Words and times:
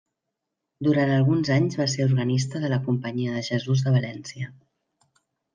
Durant 0.87 1.11
alguns 1.17 1.51
anys 1.57 1.77
va 1.81 1.87
ser 1.93 2.07
organista 2.09 2.63
de 2.65 2.73
la 2.73 2.81
Companyia 2.89 3.37
de 3.37 3.45
Jesús 3.51 3.87
de 3.89 3.97
València. 4.01 4.53